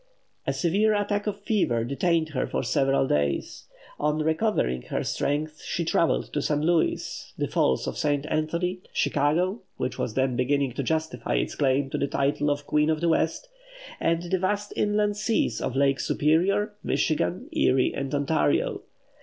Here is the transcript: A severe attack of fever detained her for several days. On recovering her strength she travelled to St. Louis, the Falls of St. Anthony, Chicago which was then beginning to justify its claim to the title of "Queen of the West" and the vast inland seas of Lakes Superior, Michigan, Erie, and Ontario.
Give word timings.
A 0.47 0.53
severe 0.53 0.95
attack 0.95 1.27
of 1.27 1.41
fever 1.41 1.83
detained 1.83 2.29
her 2.29 2.47
for 2.47 2.63
several 2.63 3.07
days. 3.07 3.65
On 3.99 4.17
recovering 4.23 4.81
her 4.89 5.03
strength 5.03 5.61
she 5.61 5.85
travelled 5.85 6.33
to 6.33 6.41
St. 6.41 6.61
Louis, 6.63 7.31
the 7.37 7.47
Falls 7.47 7.85
of 7.85 7.99
St. 7.99 8.25
Anthony, 8.25 8.79
Chicago 8.93 9.61
which 9.77 9.99
was 9.99 10.15
then 10.15 10.35
beginning 10.35 10.71
to 10.71 10.81
justify 10.81 11.35
its 11.35 11.53
claim 11.53 11.91
to 11.91 11.99
the 11.99 12.07
title 12.07 12.49
of 12.49 12.65
"Queen 12.65 12.89
of 12.89 12.99
the 12.99 13.09
West" 13.09 13.47
and 13.99 14.23
the 14.23 14.39
vast 14.39 14.73
inland 14.75 15.17
seas 15.17 15.61
of 15.61 15.75
Lakes 15.75 16.07
Superior, 16.07 16.73
Michigan, 16.83 17.47
Erie, 17.53 17.93
and 17.93 18.15
Ontario. 18.15 18.81